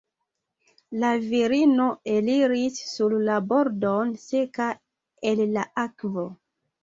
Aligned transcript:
La 1.01 1.09
virino 1.25 1.89
eliris 2.13 2.79
sur 2.93 3.13
la 3.27 3.35
bordon 3.51 4.15
seka 4.23 4.71
el 5.33 5.43
la 5.59 5.67
akvo. 5.85 6.25